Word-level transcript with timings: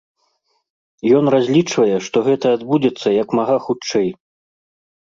Ён 1.17 1.25
разлічвае, 1.35 1.95
што 2.09 2.17
гэта 2.29 2.45
адбудзецца 2.57 3.07
як 3.23 3.29
мага 3.43 3.57
хутчэй. 3.69 4.09